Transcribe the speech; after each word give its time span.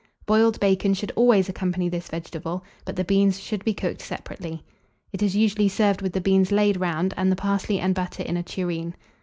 Boiled 0.25 0.59
bacon 0.59 0.95
should 0.95 1.11
always 1.15 1.47
accompany 1.47 1.87
this 1.87 2.07
vegetable, 2.09 2.63
but 2.85 2.95
the 2.95 3.03
beans 3.03 3.39
should 3.39 3.63
be 3.63 3.71
cooked 3.75 4.01
separately. 4.01 4.63
It 5.13 5.21
is 5.21 5.35
usually 5.35 5.69
served 5.69 6.01
with 6.01 6.13
the 6.13 6.19
beans 6.21 6.51
laid 6.51 6.79
round, 6.79 7.13
and 7.17 7.31
the 7.31 7.35
parsley 7.35 7.79
and 7.79 7.93
butter 7.93 8.23
in 8.23 8.35
a 8.35 8.41
tureen. 8.41 8.95